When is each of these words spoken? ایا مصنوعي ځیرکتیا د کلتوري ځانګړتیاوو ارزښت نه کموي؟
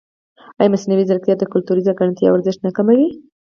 ایا 0.59 0.71
مصنوعي 0.73 1.03
ځیرکتیا 1.09 1.35
د 1.37 1.43
کلتوري 1.53 1.81
ځانګړتیاوو 1.87 2.35
ارزښت 2.37 2.59
نه 2.67 2.71
کموي؟ 2.77 3.07